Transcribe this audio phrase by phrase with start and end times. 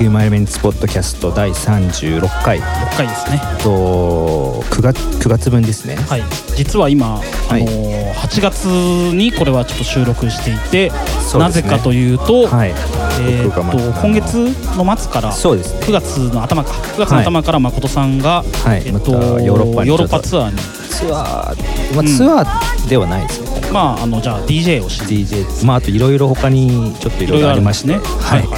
[0.00, 2.60] わけでヒューマンエレメンツポッドキャスト第36回。
[2.60, 3.40] 6回ですね。
[3.62, 5.96] と 9, 月9月分ですね。
[5.96, 6.22] はい。
[6.56, 10.96] 実は今、はい、あの8月にこれはちょっと収録していて、ね、
[11.38, 14.34] なぜかというと、はい、えー、っと今月
[14.76, 16.70] の末からそうです、ね、9月の頭か。
[16.70, 20.56] 9月の頭から誠さんが、はい、えっと、ヨーロッパツアーに。
[20.90, 27.88] ツアー、まあ、ツアーではないですね、うん、まああのじゃあ DJ をし DJ まああといろいろ他にちょっといろいろありまして。
[27.88, 27.98] ね。
[27.98, 28.56] はい、は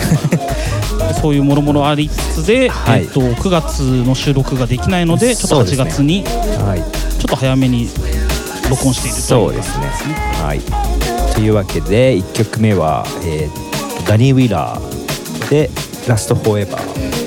[0.49, 0.52] い
[1.20, 7.88] そういうもろもろありつつで、はい、えっと、9月の収録ができないのでちょっと8月に、はい、ちょっと早めに
[8.70, 9.86] 録音しているというですね。
[10.42, 15.70] はい、というわけで1曲目は、えー、ダニー・ウィラーで
[16.08, 17.22] 「ラスト・フォーエバー」。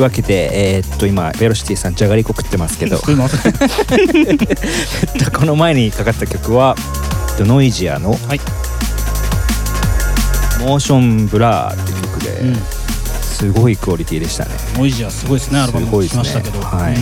[0.00, 2.98] いうわけで、えー、っと今 Velocity さんじゃがりこ食ってますけど。
[5.32, 6.74] この前にかかった曲は
[7.38, 8.40] Noisia の、はい
[9.20, 12.56] 「Motion Blur」っていう曲で、うん、
[13.22, 14.50] すごいクオリティでしたね。
[14.74, 15.60] Noisia すごいですね。
[15.60, 16.94] アルバムも聞きましたけど、ね、はい、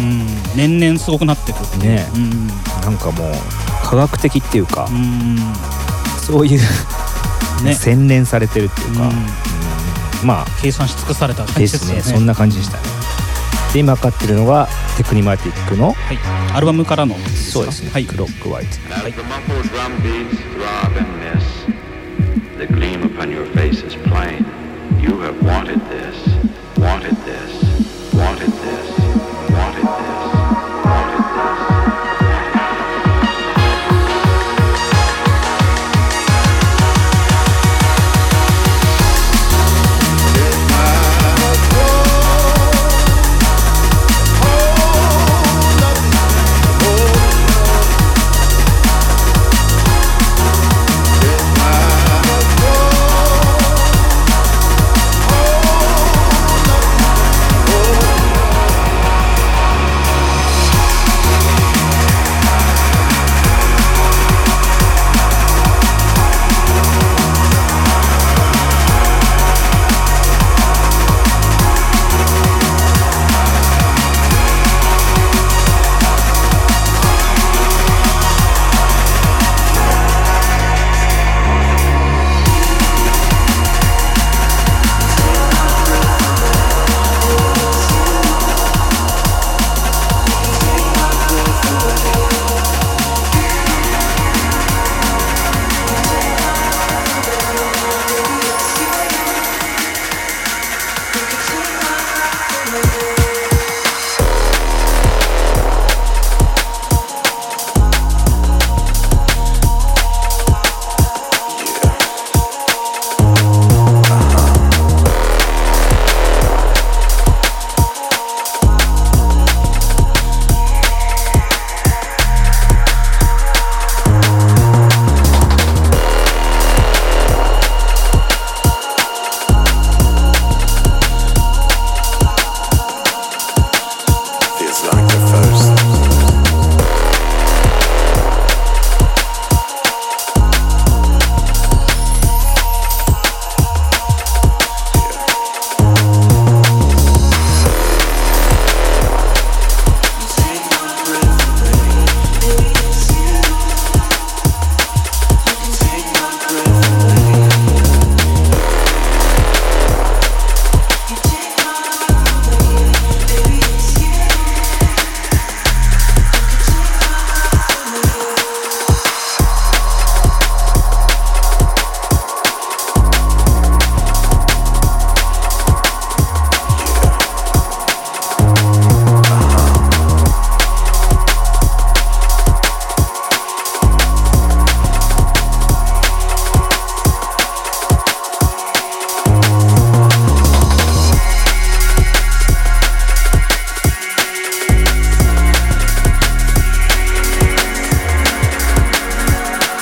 [0.57, 2.19] 年々すごくなってくるね、う。
[2.19, 3.33] ん、なんかもう
[3.85, 5.39] 科学的っていうか、うん、
[6.21, 6.61] そういう
[7.63, 10.27] ね、洗練されてるっていうか、うん。
[10.27, 11.45] まあ計算し尽くされた。
[11.45, 12.01] 感じですね。
[12.03, 12.88] そんな感じでしたね
[13.73, 16.19] で今かってるのがテクニマティックの、はい、
[16.55, 17.15] アルバムからの。
[17.15, 19.13] そうですね、はい、クロックワイズ、はい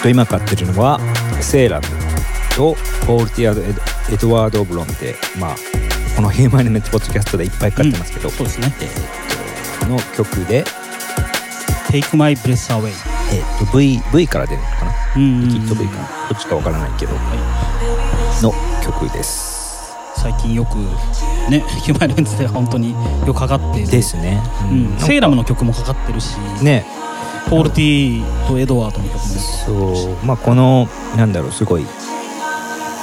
[0.07, 1.01] と今買ってるのは
[1.41, 1.87] セーラム
[2.57, 2.77] と
[3.09, 3.73] ポール・ティアド・エ
[4.17, 5.57] ドワード・ブロンでまあ
[6.15, 10.65] この「ヒューマンネットポッドキャスト」でいっぱい買ってますけど、うん、そうですね、えー、との曲で
[11.91, 12.93] 「Take My Breath Away」
[13.35, 14.93] えー、と v, v から出るのかな？
[15.17, 15.97] リキッド V か。
[15.97, 17.21] などっちかわからないけど、は
[18.39, 19.57] い、の曲です。
[20.15, 20.77] 最近よく
[21.51, 22.93] ねヒューマンレンズで本当に
[23.27, 26.37] よくかかってですね、うん、セーラムの曲もかかってるし。
[26.63, 26.87] ね
[27.49, 30.27] ポール・ティーとエドワードの曲もそう。
[30.27, 31.87] まあこのなんだろうすごい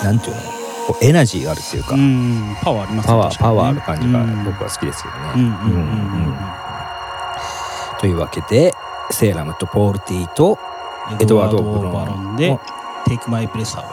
[0.04, 0.42] なんていうの
[0.88, 5.54] こうエナジーがあるっていうか、うん、パワーありますねパワー、パワーある感じが僕は好きですよね。
[8.00, 8.74] というわけで
[9.12, 10.60] セーラムとポール・ティーと
[11.22, 12.60] エドワード・ブロンで
[13.08, 13.86] 「Take My Breath Away」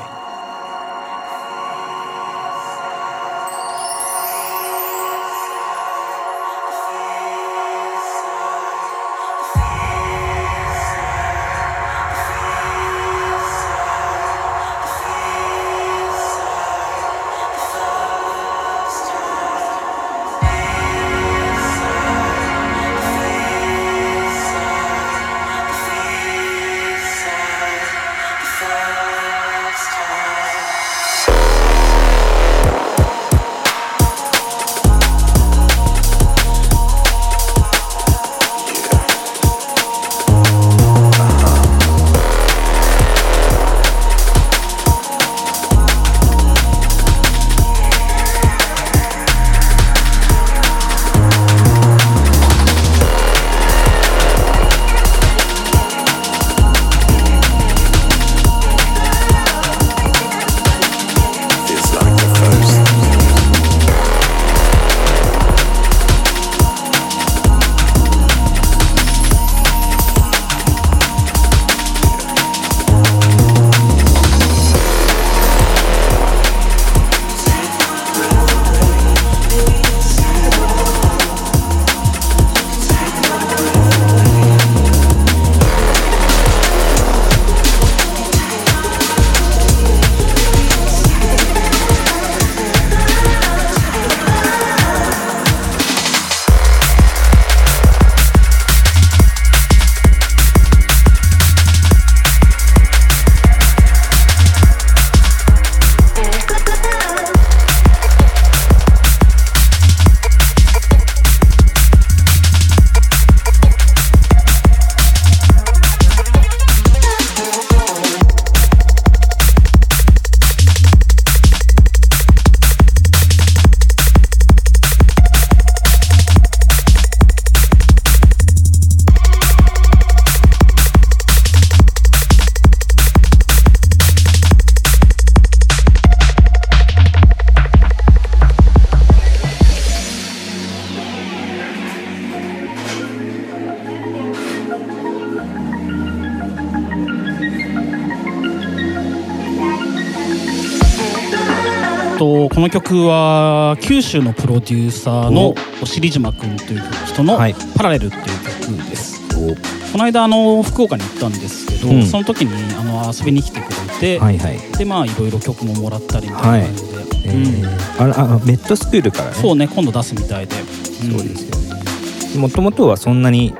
[152.60, 155.86] この曲は九州のプロデューサーのお。
[155.86, 157.38] しり島君という人の
[157.74, 158.22] 「パラレル」っていう
[158.68, 159.56] 曲です、はい、
[159.92, 167.06] この間あの福岡に行ったんですけど、うん、その時にあの遊びに来てくれて、はいはい、でまあいろいろ曲ももらったりみたいな感じで、はい。
[167.24, 169.36] えー、うん、ああメットスクールからね。
[169.40, 172.40] そうね今度出すみたいで、そうですよね。
[172.40, 173.54] もともとはそんなに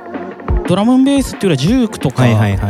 [0.67, 2.23] ドラムベースっていうよりはジュークとか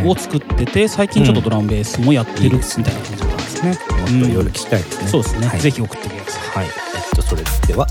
[0.06, 3.78] を作ってて、最近ちょっとドラムベースもやってるみたいな感じですね。
[4.00, 5.08] もっといろいろ聞きたいですね。
[5.10, 5.60] そうですね。
[5.60, 6.11] ぜひ送ってください。
[6.54, 6.66] はい。
[6.66, 6.72] えっ
[7.16, 7.88] とそれでは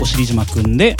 [0.00, 0.96] お尻島くんで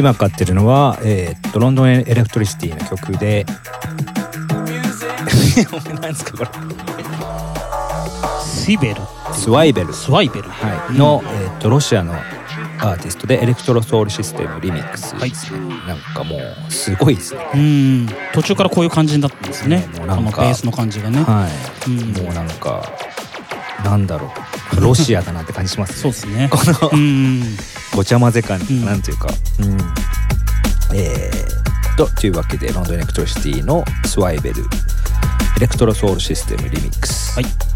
[0.00, 3.44] 今かかってるのは、えー、っと London Elektricity の曲で
[6.00, 6.50] 何ですかこれ
[8.42, 9.02] Swivel
[9.34, 15.32] Swivel Swivel、はい、の、えー、っとロシアのアーティストで Electrosoul System Remix、はい、
[15.86, 17.46] なんかもうすごいですね。
[17.54, 18.08] うん。
[18.32, 19.86] 途中からこういう感じになったんですね。
[19.98, 21.22] もうなんかベースの感じがね。
[21.22, 21.46] は
[21.86, 22.82] い、うん、もうなんか
[23.84, 24.30] なんだろう
[24.78, 26.48] ロシアだなって感じします、ね、そうですね。
[26.50, 27.42] この
[27.94, 29.28] ごちゃ混ぜ感、うん、なんていうか、
[29.60, 34.62] うん、えー、とというわけで London Elektricity の Swivel
[35.56, 37.34] Electrosoul System Remix。
[37.34, 37.69] はい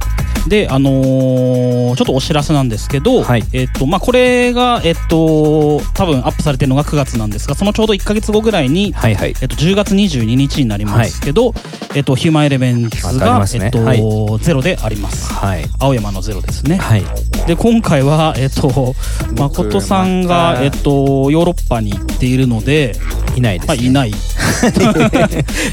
[0.49, 11.55] で、あのー、ちょっとお知らせなんですけど、はい、えっと、まあ、これが、えっと、多分アップされてるのが9月なんですが、そのちょうど1か月後ぐらいに、はいはい、えっと、10月22日になりますけど、はい、
[11.97, 15.33] えっと、 Human Elements が、ね、えっと、はい、ゼロであります。
[15.33, 16.77] はい、青山のゼロですね。
[16.77, 17.05] はい、
[17.47, 18.95] で、今回は、えっと、
[19.37, 22.97] 誠さんが、えっと、ヨーロッパに行っているので、
[23.35, 24.15] いないです、ね、まあ、いない。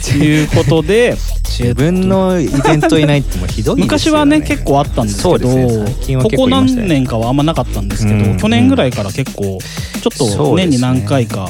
[0.01, 1.17] ということで、
[1.59, 9.59] 自分のイベントいないってもひどい、ね、昔はね結構あったんですけど、ね、ここ何年かはあんまなかったんですけど、うん、去年ぐらいから結構
[10.01, 11.49] ちょっと年に何回か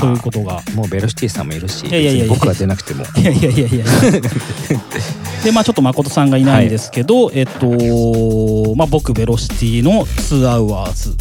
[0.00, 3.04] そういうことが、もうベロシティさんもいるしいやいやいや僕が出なくても。
[3.16, 3.84] いやいやいやいや。
[5.44, 11.16] でまあちょっと誠さんがいないんですけど、はい、えっとまあ僕ベロシティの2アワーズ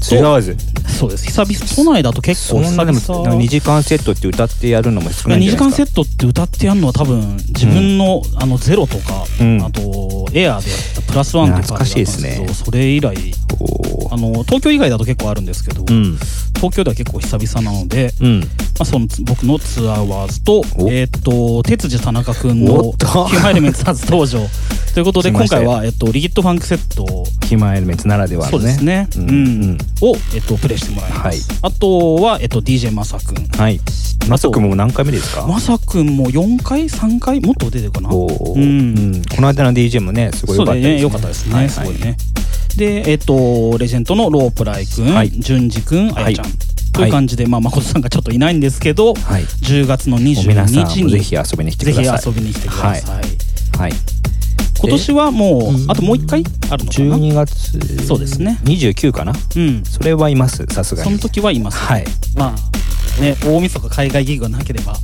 [0.00, 0.56] 2アワーズ
[0.96, 1.26] そうです。
[1.26, 2.92] 久々都内だと結構久々。
[3.34, 12.46] 2時間セットって歌ってやるのも少ないんじゃないですか？2時間セットって歌ってやるのは多分自分の,、あのゼロとか、あとエアーでやったプラスワンとか懐かしいですね。
[12.52, 13.14] それ以来
[14.10, 18.46] あの東京以外だと結構あるんですけど、東京では結構久々なので、ま
[18.80, 24.40] あ、その僕のツアーワーズと,、えっと哲司田中君のヒューマンエレメンツ初登場。
[24.96, 27.26] ということで今回は、えっと、リギッドファンクセット。
[27.46, 28.58] ヒューマンエレメンツならではのね。
[28.58, 33.80] そうですね、うんを、えっと、プレイしてもらいます、はい、あとは、えっと、DJ まさくんはい。
[34.28, 35.46] まさくんも何回目ですか？
[35.46, 38.10] まさくんも4回3回もっと出てるかな。
[38.10, 41.00] お、うん、この間の DJ もねすごい良かったですね。
[41.00, 42.16] 良、かったですね、すごいね
[42.76, 46.46] でえっとレジェンドのロープライくん、はい、淳二くんあやちゃん、
[46.92, 52.04] という感じで、はい、まあ誠さんがちょっといないんですけど、はい、10月の22日にぜひ遊びに来てください。
[52.18, 53.00] ぜひ遊びに来てください。
[53.02, 53.26] はい、
[53.78, 53.92] はい。
[54.78, 58.58] 今年はもうあともう一回あるのかな？12月そうですね。
[58.64, 59.32] 29かな？
[59.32, 59.82] うん。
[59.84, 61.10] それはいますさすがに。
[61.10, 62.04] その時はいます、はい。
[62.36, 64.96] まあね大晦日海外ギグがなければっ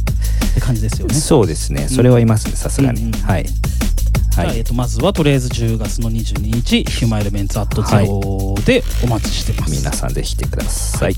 [0.54, 1.14] て感じですよね。
[1.14, 1.88] そうですね。
[1.88, 3.46] それはいますさすがに、はい
[4.36, 11.14] はい、えー、とまずはとりあえず10月の22日ヒューマイエレメンツアットゼロでお待ちしてます、皆さんぜひ来てください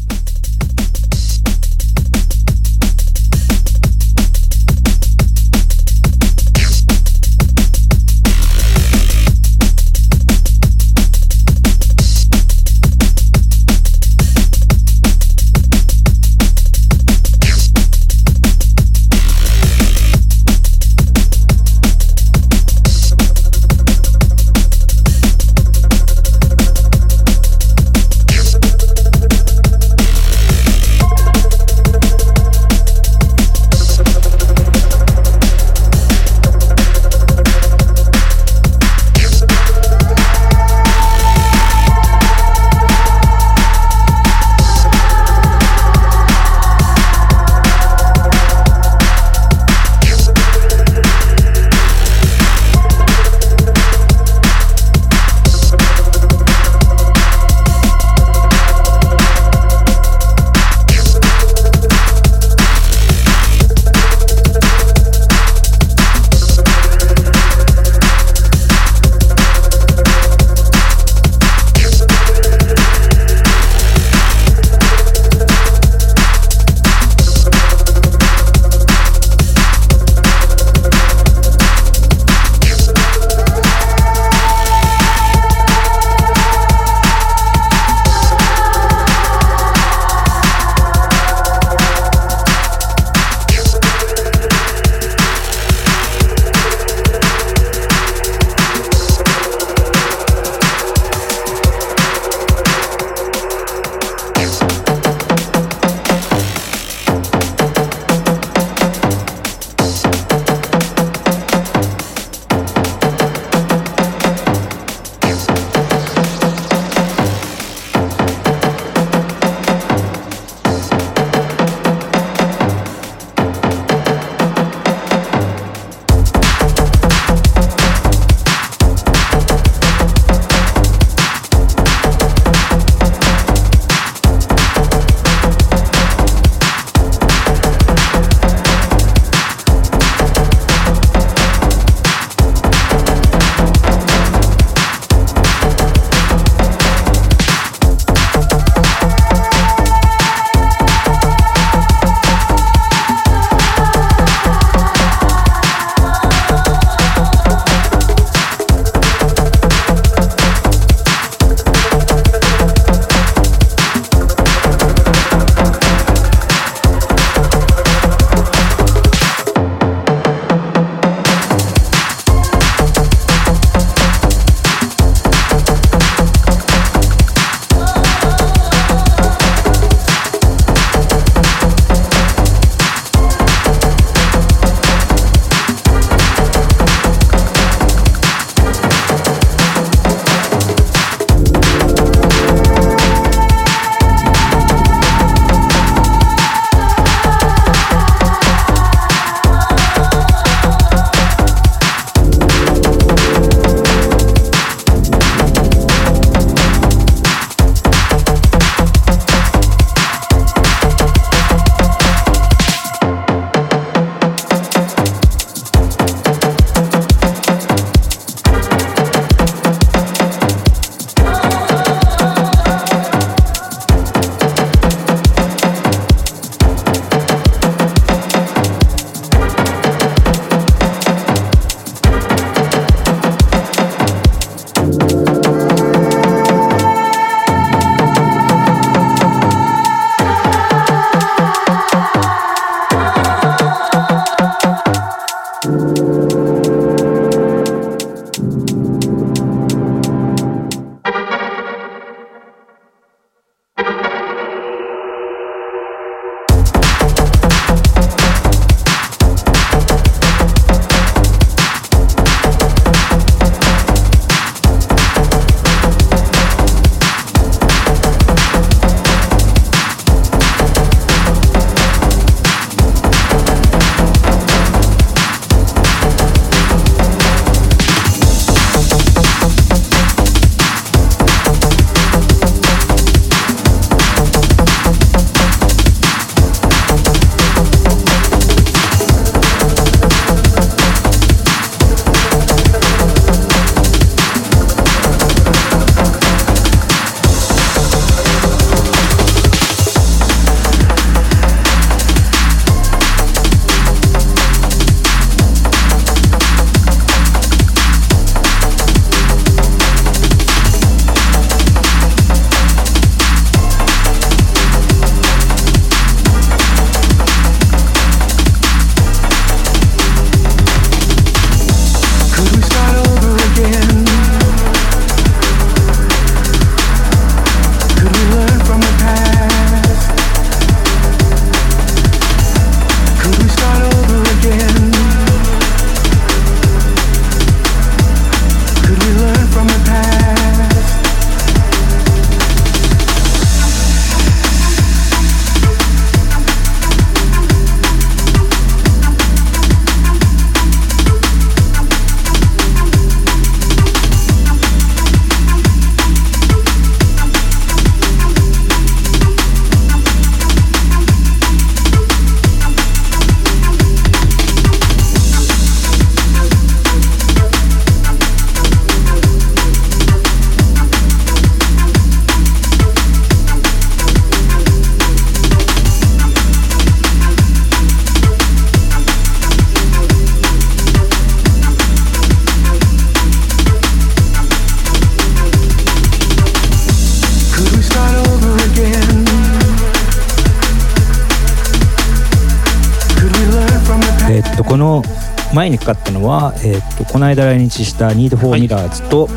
[396.65, 399.29] えーと、この間来日した Need For Mirrors と、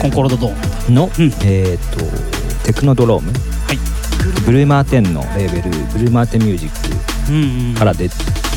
[0.00, 1.10] Concord Dawn の、うん、
[1.44, 3.38] えーと、 Technodrome、は
[3.74, 3.78] い、
[4.46, 8.08] Blu Mar Ten のレーベル Blu Mar Ten Music から出,、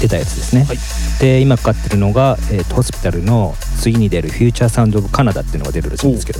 [0.02, 0.78] 出たやつですね、はい、
[1.20, 6.40] で今かかってるのが、えーと、 Hospital の次に出る「Future Sound of Canada」っていうのが出るらしいんですけど、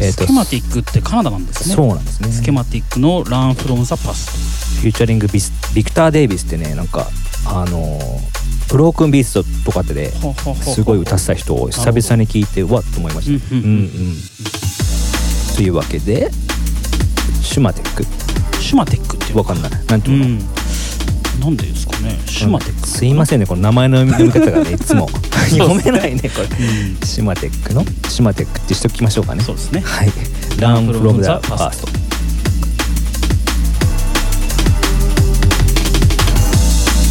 [0.00, 1.74] えーと、 Schema tic ってカナダなんですね。
[1.74, 2.30] そうなんですね。
[2.30, 7.08] Schematic の「Run From the Past」featuring ビス Victor Davies ってねなんか
[7.46, 7.98] あの
[8.68, 10.10] ブロークンビーストとかで
[10.62, 13.54] すごい歌ってた人を久々に聞いてわっと思いました。
[13.54, 13.88] うんうん、
[15.56, 16.30] というわけで
[17.42, 18.04] シュマテック。
[18.60, 19.32] シュマテックって。
[19.32, 19.70] わかんない。
[19.86, 20.38] なんていうの、うん、
[21.40, 22.18] なんでですかね。
[22.26, 25.08] シュマテック、すいませんねこの名前の読み方がね いつも。
[25.48, 27.84] 読めないねこれ、うん、シュマテックの？
[28.08, 29.42] シュマテックってしときましょうかね。
[29.42, 29.80] そうですね。
[29.80, 30.12] はい。
[30.60, 31.88] ランフロムザファースト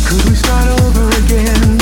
[0.08, 0.97] Could we start over
[1.30, 1.77] again?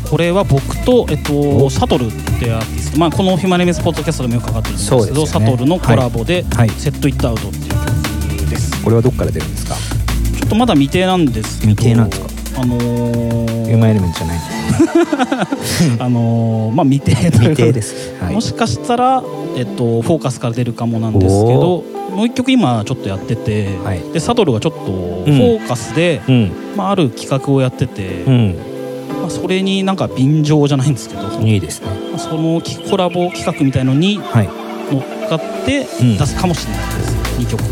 [0.00, 8.82] と、これは僕と、えっと、サトルってアーティスト、まあ、このヒマネメスポッドキャストでもよくかかってるんですけど、ね、サトルのコラボで「はい、セット・イット・アウト」っていう曲です。
[8.82, 9.74] これはどっから出るんですか？
[9.74, 12.28] ちょっとまだ未定なんですけど未定なんですか？
[12.60, 14.38] あのー、ユーマエレメントじゃない。
[16.00, 19.22] あのー、まあ未定未定です、はい、もしかしたら、
[19.56, 21.84] えっと、フォーカスから出るかもなんですけど
[22.14, 28.62] もう一曲今ちょっとやってて、はい、でサトルがちょっとフォーカスで、うん、まあ、ある企画をやってて、うん、ま
[29.28, 31.28] あ、それになんか便乗じゃないんですけど。
[31.40, 32.60] いいですね、まあ、その
[32.90, 37.62] コラボ企画みたいのに乗っかって出すかもしれないです、うん、2曲、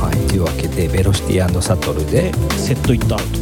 [0.00, 3.40] はい、はい、というわけで「ベロシティサトルで」で「セット・イット・アウト」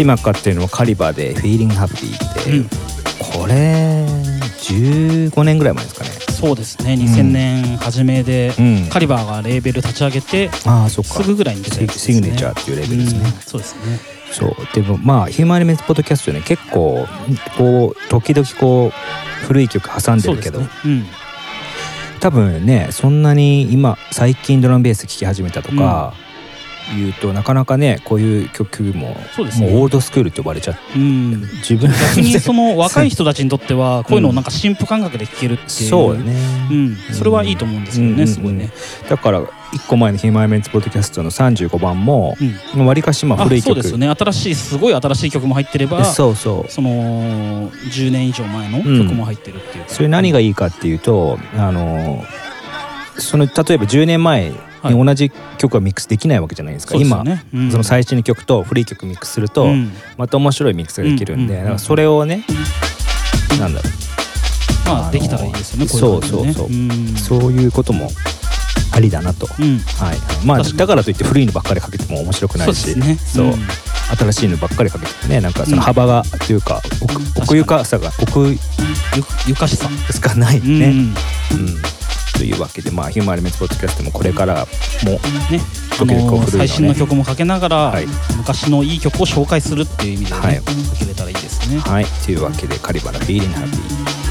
[0.00, 2.10] で今かっていうのはカリバーで「Feeling Happy
[2.46, 2.60] で」う。
[2.62, 2.68] ん、
[3.18, 4.06] これ
[4.62, 6.10] 15年ぐらい前ですかね。
[6.30, 6.94] そうですね。
[6.94, 11.22] 2000年初めで、うん、カリバーがレーベル立ち上げて、あそっか。
[11.22, 14.00] すぐぐらいに出て、ね、シグネチャーっていうレーベルですね、そうですね。
[14.32, 14.56] そう。
[14.72, 17.06] でもまあヒューマンエレメンツポッドキャストね結構
[17.58, 20.68] こう時々こう古い曲挟んでるけど、ね。
[20.86, 21.06] うん、
[22.20, 26.14] 多分ねそんなに今最近ドラムベース聴き始めたとか、
[26.96, 36.34] 言うとなかなかねこういう曲もそうです、ね、もうオールドスクールって呼ばれちゃって、うん、自分逆にその若い人たちにとってはこういうのをなんか新婦感覚で聴けるっていう、そうね、
[36.70, 38.70] うん、それはいいと思うんですよね、すごいね。
[39.08, 42.36] だから1個前の「ヒーマイメンツポッドキャスト」の35番も
[42.76, 43.74] わり、かしまあ古い曲。
[43.74, 44.08] そうですよね。
[44.08, 46.70] 新しいすごい新しい曲も入ってればそうそう。
[46.72, 52.24] その10年以上前の曲も入ってるっていう、それ何がいいかっていうとあの
[53.18, 54.52] その例えば10年前
[54.84, 57.44] に同じ曲はミックスできないわけじゃないですか、はい、今、ね。
[57.52, 59.66] うん、その最新の曲と古い曲ミックスすると、
[60.16, 62.44] また面白いミックスができるんで、だからそれをね
[63.58, 64.88] なんだろう。
[64.88, 66.68] まあできたらいいですよねそうそうそう、
[67.18, 68.10] そういうことも
[68.92, 70.46] ありだなと、はい。
[70.46, 72.94] まあだからといって古いのばっかりかけても面白くないし。
[73.18, 73.54] そう、
[74.16, 76.82] 新しいのばっかりかけてねなんかその幅が、というか
[77.36, 78.56] 奥ゆかさが奥
[79.46, 79.88] ゆかしさ。
[80.10, 81.14] しかないね、うん
[82.40, 84.64] というわけで、まあ、ヒューマンエレメンツポッドキャストもこれから
[85.04, 85.10] も
[85.50, 85.60] ね
[86.00, 88.06] あの最新の曲もかけながら、はい、
[88.38, 90.62] 昔のいい曲を紹介するっていう意味でね、はい、か
[90.98, 91.80] けれたらいいですね。
[91.80, 94.29] はいというわけでカリバラフィーリングハッピー。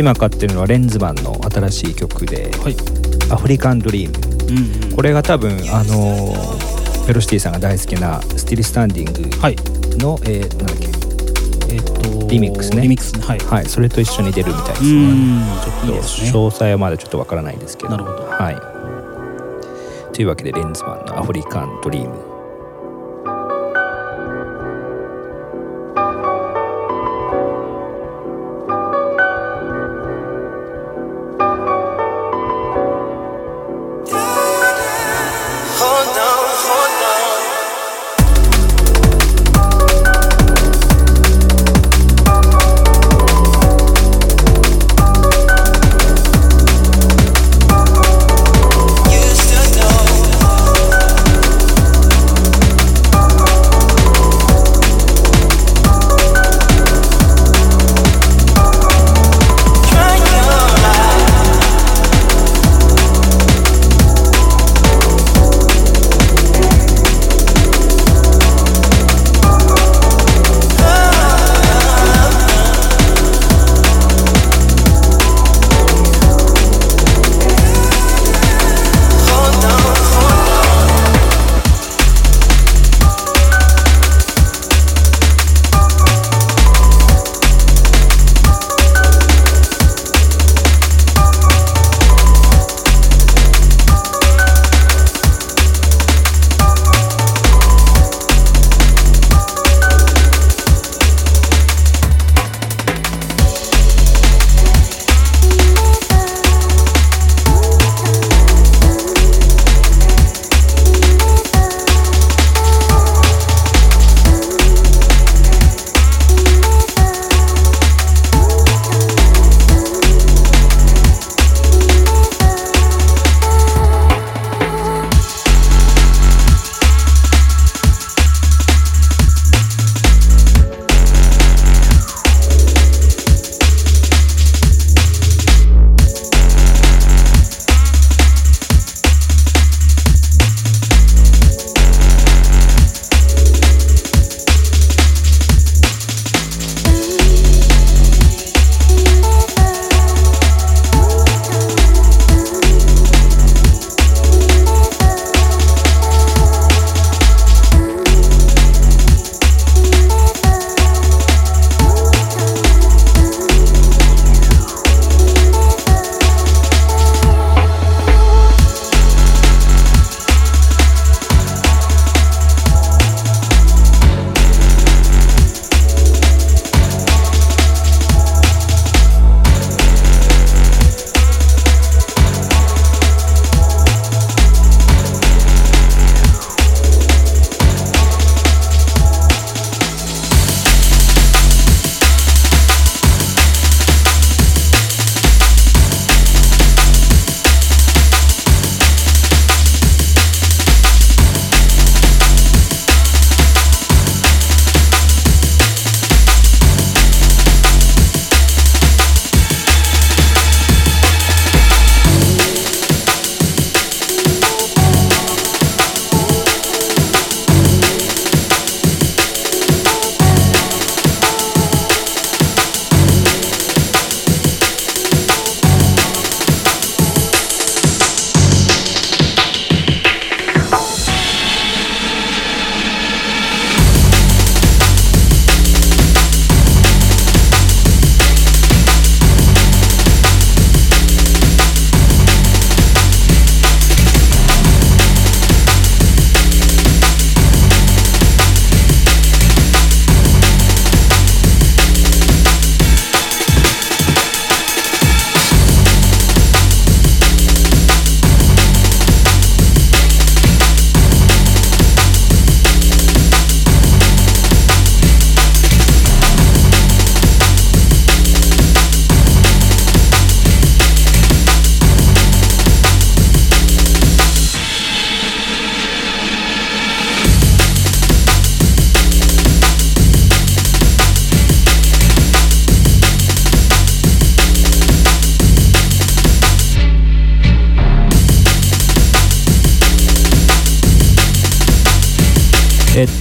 [0.00, 2.76] 今買ってるのはレンズマンの新しい曲で「はい、
[3.30, 4.16] アフリカンドリーム」
[4.48, 6.34] うんうん、これが多分あの
[7.06, 9.56] メロシティさんが大好きな「スティルスタンディングの」はい、
[10.24, 10.86] えー、なんだっけ？
[11.74, 12.80] えー、っとリミックスね。
[12.82, 13.22] リミックスね。
[13.26, 14.82] はい、はい、それと一緒に出るみたいです。
[14.84, 15.44] ね
[15.84, 17.90] ちょっと詳細はまだちょっとわからないですけど。
[17.90, 18.26] なるほど。
[18.30, 18.56] はい。
[20.14, 22.14] というわけでレンズマンの「アフリカンドリーム」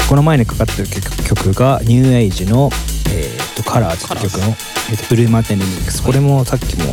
[0.10, 0.88] この前にかかってる
[1.24, 2.72] 曲が Nuage の
[3.14, 6.86] 「えーと、 Colours って曲の、えーと、 Blu Mar Ten Remix これもさっきも、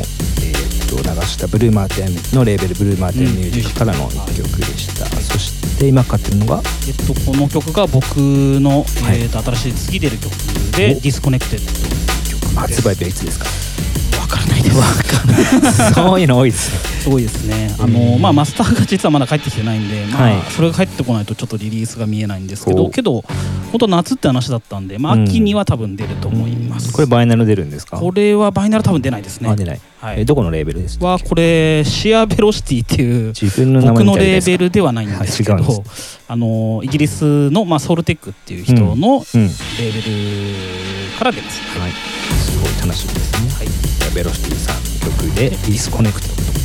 [0.43, 6.63] えーと、流した Blu Mar Ten のレーベル Blu Mar Ten Music からの1曲でした、そしてで今かかってるのが？
[6.87, 10.31] えっとこの曲が僕の、はい、えー、と新しい次出る曲
[10.77, 11.73] で「Disconnected」
[12.39, 13.47] 曲発売日はいつですか？
[14.27, 15.95] わからないです。
[15.95, 16.79] そういうの多いですね。
[17.07, 17.75] すごいですね。
[17.79, 23.23] あのまあマスターが実はまだ帰ってきてないんで、まあそれが帰ってこないとちょっとリリースが見えないんですけど、けど
[23.71, 26.93] 本当夏って話だったんで、まあ秋には多分出ると思います。
[26.93, 27.99] これ vinyl 出るんですか？
[27.99, 29.55] これは vinyl 多分出ないですね。
[29.55, 29.81] 出ない。
[30.01, 30.25] はい。
[30.25, 35.57] どこのレーベルですはこれ Sheer Velocity っていう自分の僕のレーベルではないんですけど、
[36.29, 40.01] あのイギリスのまあ Soultec っていう人のレーベ
[40.93, 41.61] ルから出ます。
[41.79, 41.93] はい。
[41.93, 43.51] すごい楽しみですね。
[43.51, 44.15] はい。
[44.15, 46.56] Velocity さんの曲で「Disconnect」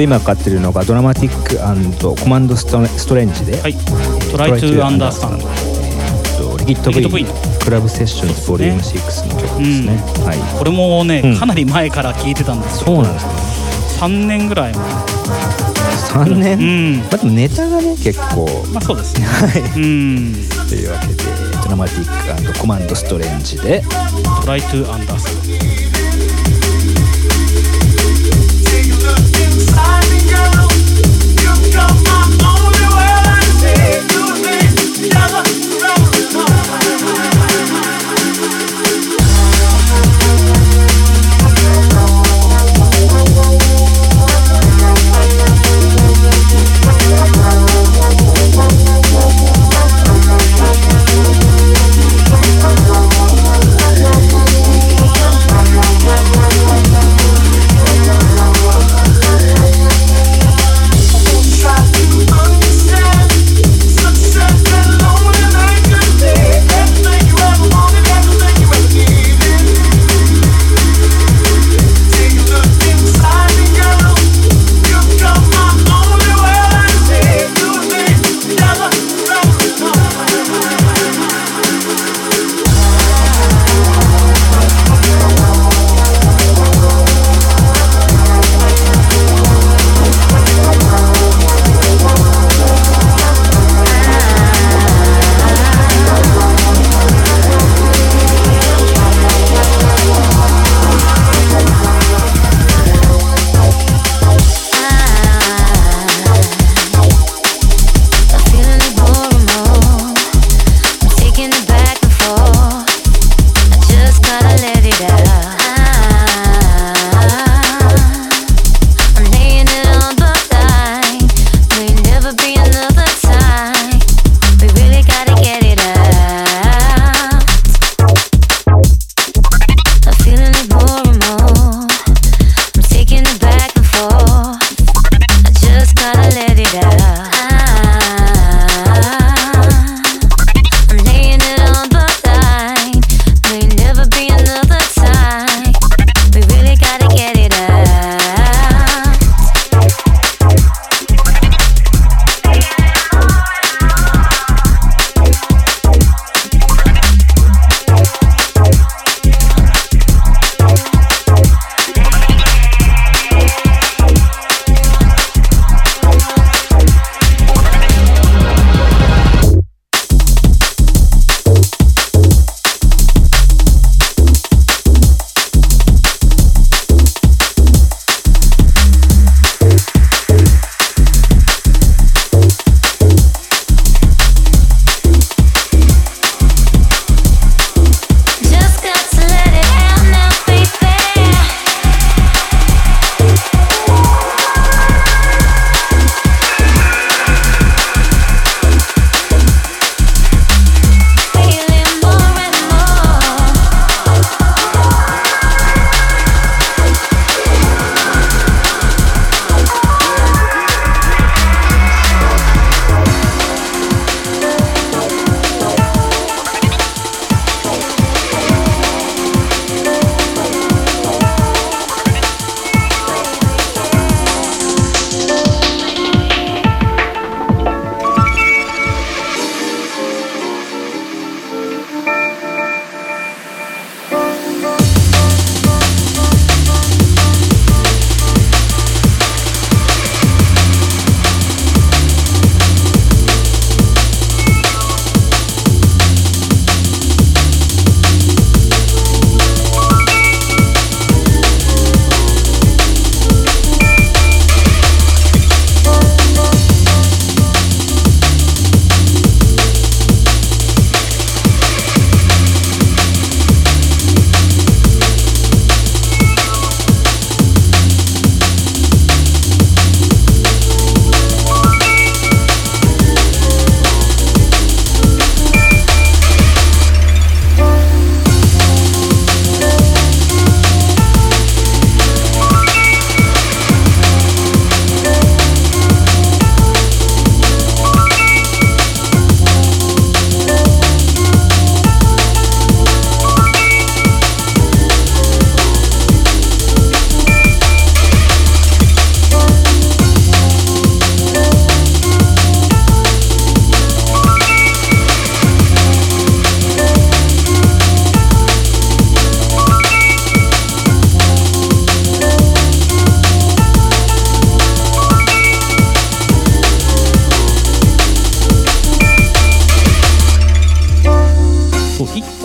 [0.00, 3.74] と今かかってるのがドラマティックコマンドストストレンジで、はい、
[4.30, 5.46] トライトゥアンダースタンド。
[6.64, 7.26] リキッド V
[7.62, 13.32] クラブセッションズボリューム6の曲ですね、うん、はい、これもね、うん、かなり前から聴いてたんですそうなんですね
[14.00, 14.84] 3年ぐらい前。
[16.10, 18.46] 3年、うん、まあ、でもネタがね結構。
[18.72, 19.26] まあそうですね。
[19.26, 20.34] はい、うん、
[20.68, 21.14] というわけで
[21.62, 23.82] ドラマティックコマンドストレンジで
[24.44, 25.39] 「Try to Understand」1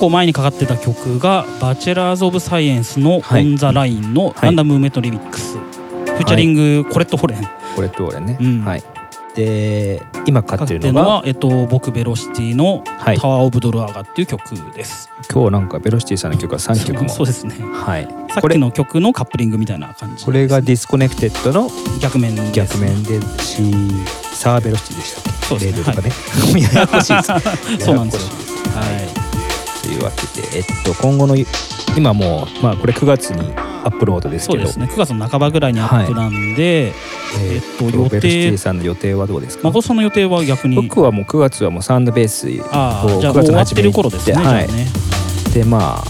[0.05, 8.83] 個前にかかってた曲が「Bachelors of Science」の「On the Line」の「Random Movement Remix」featuring Colette Warren、Colette Warren ね、うん、はい。
[9.35, 17.09] で今かかってるのは、えっと、僕 Velocity の「Tower of Druaga」っていう曲です、はい、今日なんか Velocity さんの曲は3曲も。
[17.09, 17.55] そうですね。
[17.73, 18.07] はい。
[18.29, 23.63] さっきの曲のカップリングみたいな感じ、ね、これが Disconnected の逆面です、ね、逆面でし
[24.33, 25.45] Sheer Velocity でしたっけ？
[25.47, 25.83] そうですね。
[25.83, 27.27] とかね、はい、 ややこしいです。
[27.83, 28.29] そうなんです
[28.77, 28.83] は
[29.21, 29.24] い
[29.85, 31.35] というわけで、えっと、今後の
[31.95, 34.63] 今もう、まあ、これ9月にアップロードですけど。
[34.63, 34.87] そうですね。
[34.87, 36.91] 9月の半ばぐらいにアップなんで、
[37.35, 39.63] はい、えっと予定さんの予定はどうですか？
[39.65, 40.43] 孫さんの予定は？
[40.43, 44.87] 逆に僕はもう9月はもうサンドベースを9月の初めに終わってる頃ですね,、はい、ね
[45.53, 46.03] でまあ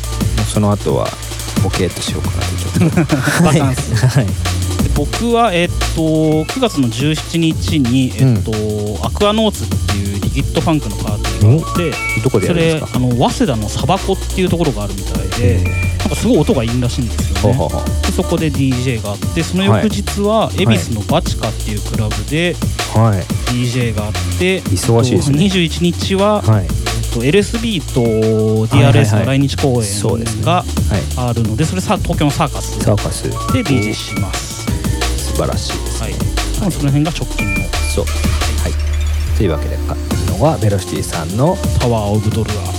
[0.46, 1.08] その後は
[1.62, 3.16] ボケっとしようかなとちょっと。
[3.44, 4.08] バカンス。
[4.08, 4.65] はい
[4.96, 15.64] 僕は、えっと9月の17日に、えっと、うん、アクアノーツっていうリキッドファンクのパーティーがあってどこでそれあの早稲田のサバコっていうところがあるみたいで、
[16.00, 17.58] なんかすごい音がいいらしいんですよね。
[18.02, 22.56] でそこで DJ があってその翌日は恵比寿のバチカっていうクラブで
[23.52, 25.40] DJ があって、忙しいですね。
[25.40, 26.68] 21日は、はい。
[27.16, 28.02] と LSB と
[28.68, 30.66] DRS の来日公演が
[31.18, 32.80] あるのでそれさ東京のサーカス。
[33.54, 34.55] で DJ します
[35.36, 36.14] 素晴らしいです、ね、
[36.62, 37.62] はい、その辺が直近の
[37.94, 38.06] そう。
[38.06, 39.38] はい。
[39.38, 42.76] というわけで買ったのはベロシティさんの「パワー・オブ・ドルアー」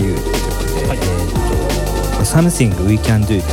[0.00, 3.44] で「Without You」って曲で、はい、えーと「Something We Can Do」っていうね、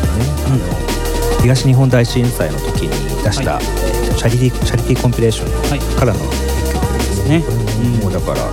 [1.37, 7.39] うん、東日本大震災の時に出した、はい、えーと、チャリティチャリティーコンピレーションからの曲ですね。
[7.39, 8.51] はい、もうだから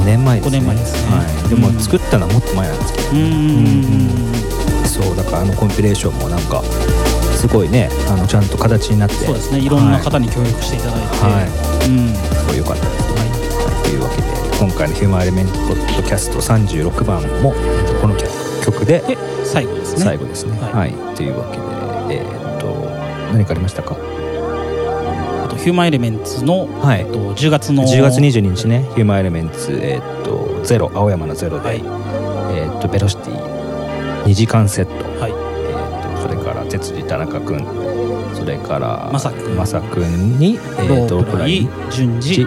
[0.00, 0.58] 5年前ですね。
[0.58, 1.16] 5年前ですね。
[1.16, 4.10] はい、でも作ったのはもっと前なんですけど、うん、
[4.84, 6.62] そうだからあのコンピレーションもなんか
[7.36, 9.14] すごいねあのちゃんと形になって。
[9.14, 9.60] そうですね。
[9.60, 11.42] いろんな方に協力していただいて、は
[11.86, 13.09] い、うん、すごい良かったです
[14.60, 17.54] 今回の「ヒューマンエレメント」ポッドキャスト36番も
[18.02, 18.14] この
[18.62, 19.02] 曲で
[19.42, 20.04] 最後ですね。
[20.04, 20.58] 最後ですね。
[20.60, 21.56] はい、というわけ
[22.14, 22.66] でえー、っと
[23.32, 23.96] 何かありましたか？
[25.56, 28.86] ヒューマンエレメンツの、はい、えっと、10月の10月22日ね。
[28.94, 35.30] ヒューマンエレメンツえー、っとゼロ青山のゼロで、はい、えー、っとベロシティ2時間セット、はい。
[35.30, 37.64] えー、っと辻田中君。
[38.34, 39.30] それからまさ
[39.80, 42.46] くんに、えー、とロープライ順次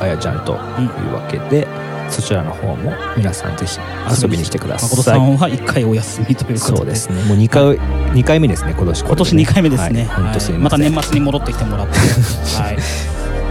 [0.00, 1.66] あやちゃんというわけで、
[2.06, 3.78] うん、そちらの方も皆さんぜひ
[4.22, 4.90] 遊びに来てください。
[4.90, 6.76] 誠さんは1回お休みということで。
[6.78, 7.22] そうですね。
[7.24, 9.36] もう2回、はい、2回目ですね今年今年。
[9.36, 11.98] 2回目ですね、はい、また年末に戻ってきてもらって。
[12.60, 12.78] はい。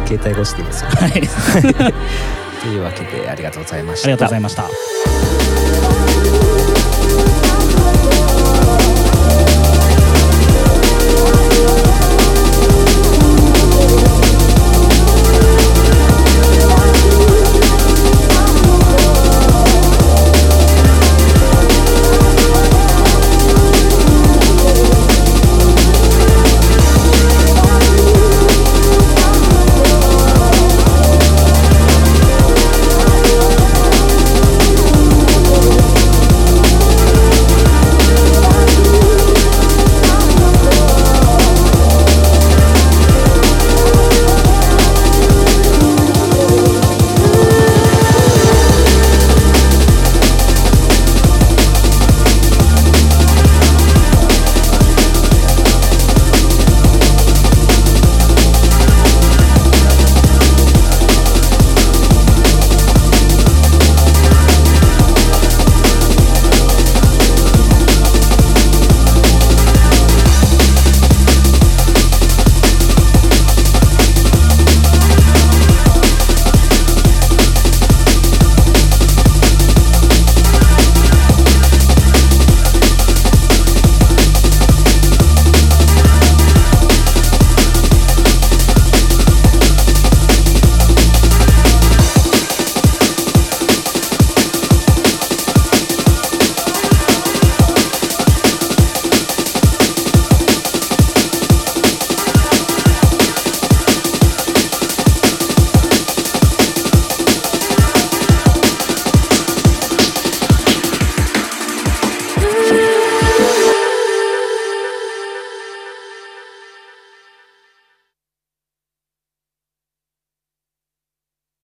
[0.08, 0.84] 携帯越しでいいです。
[0.84, 1.12] よ、はい。
[2.62, 4.08] というわけでありがとうございました。
[4.08, 4.64] ありがとうございました